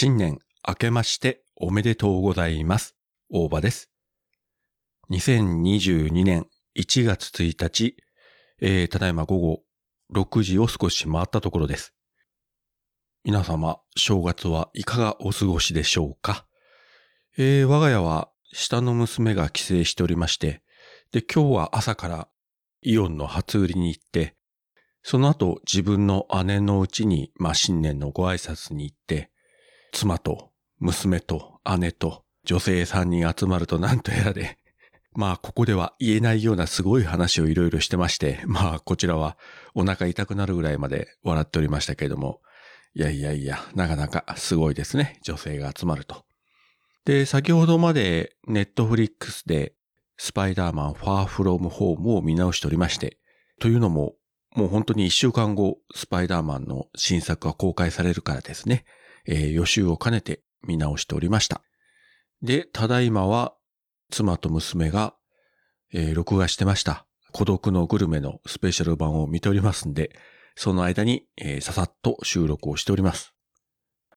[0.00, 2.94] 新年明けましておめでとうございます。
[3.30, 3.90] 大場です。
[5.10, 6.46] 2022年
[6.78, 7.96] 1月1日、
[8.60, 9.62] えー、ただいま午後
[10.14, 11.94] 6時を少し回ったところです。
[13.24, 16.46] 皆様、正月はいかがお過ごしでしょうか？
[17.36, 20.62] えー、我が家は下の娘が帰省しておりまして、
[21.10, 22.28] で、今日は朝から
[22.82, 24.36] イオンの初売りに行って、
[25.02, 29.32] その後自分の姉のうちに、まあ、新年のご挨拶に行って、
[29.98, 34.56] 妻と娘と姉と女性3人集まるとなんとやらで、
[35.16, 39.36] まあここでは言えないようなすごい話をいろいろしてまして、 まあこちらは
[39.74, 42.40] お腹痛くなるぐらいまで笑っておりましたけれども、
[42.94, 45.18] いやいやいや、なかなかすごいですね。
[45.24, 46.24] 女性が集まると。
[47.04, 49.74] で、先ほどまでネットフリックスで
[50.16, 53.18] スパイダーマンファーフロムホームを見直しておりまして、
[53.58, 54.14] というのも
[54.54, 58.84] もう本当に一週間後、スパイダーマンの新作が公開されるからですね、
[59.28, 61.62] え予習を兼ねて見直しておりました。
[62.42, 63.54] で、ただいまは
[64.10, 65.14] 妻と娘が、
[65.92, 67.06] え録画してました。
[67.32, 70.10] 孤独のグルメのスペシャル版を見ておりますんで、
[70.56, 73.34] その間に、えささっと収録をしております。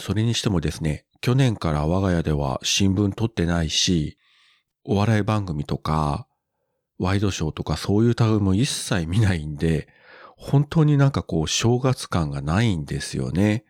[0.00, 4.18] それにしてもですね、去年から我が家では新聞撮ってないし、
[4.84, 6.26] お笑い番組とか、
[6.98, 9.88] ワイドショーとかそういう類も一切見ないんで、
[10.36, 13.64] 本当になんかこう正月感がないんですよね。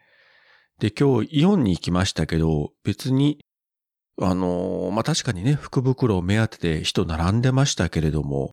[0.83, 3.39] で、今日イオンに行きましたけど、別に、
[4.21, 8.51] あのまあ、確かにね、福袋を目当てで人並んでましたけれども、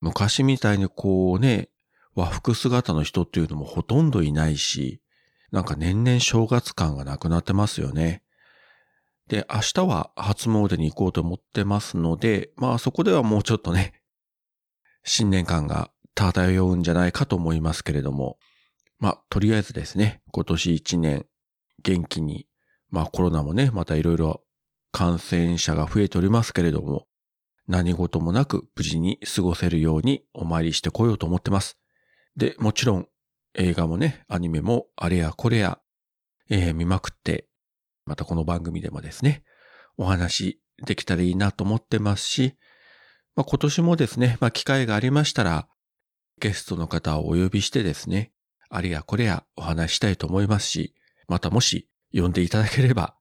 [0.00, 1.68] 昔みたいにこうね、
[2.16, 5.00] 和服姿の人っていうのもほとんどいないし、
[5.52, 8.24] なんか年々正月感がなくなってますよね。
[9.28, 14.02] で、明日は初詣に行こうと思ってますので、まあそこではもうちょっとね、
[15.04, 18.38] 新年感が漂うんじゃないかと思いますけれども、
[18.98, 21.26] まあとりあえずですね、今年一年
[21.82, 22.46] 元気に、
[22.90, 24.42] まあコロナもね、またいろいろ
[24.92, 27.06] 感染者が増えておりますけれども、
[27.68, 31.78] 何事もなく無事に過ごせるようにお参りしてこようと思ってます。
[32.36, 33.08] で、もちろん
[33.54, 35.78] 映画もね、アニメもあれやこれや、
[36.48, 37.48] えー見まくって、
[38.06, 39.44] またこの番組でもですね、
[39.96, 42.56] お話できたらいいなと思ってますし、
[43.36, 45.68] まあ、今年もですね、まあ、機会がありましたら、
[46.40, 48.32] ゲストの方をお呼びしてですね、
[48.68, 50.94] あれやこれやお話ししたいと思いますし、
[51.30, 53.14] またもし呼んでいただければ、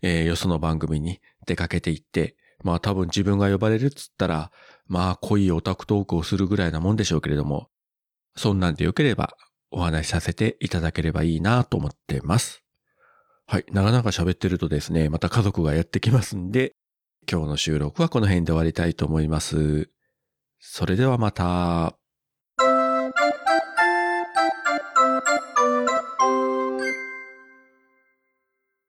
[0.00, 4.50] えーよその番組に出かけていって、まあ多分自分が呼ばれるっつったら、
[4.86, 7.68] まあ濃いオタクトークをするぐらいなもんでしょうけれども、
[8.36, 9.36] そんなんでよければ
[9.70, 12.64] お話しさせていただければいいなと思ってます。
[13.46, 13.66] はい。
[13.70, 16.72] 長々喋ってるとですね、また家族がやってきますんで、
[17.30, 19.90] 今日の収録はこの辺で終わりたいと思います。
[20.58, 22.01] それではまた。